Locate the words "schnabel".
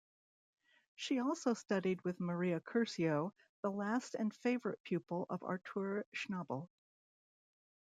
6.11-6.69